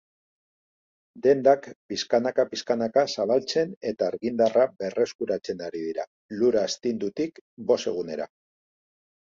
[1.25, 8.31] Dendak pixkanaka-pixkanaka zabaltzen eta argindarra berreskuratzen ari dira, lur astindutik bost egunera.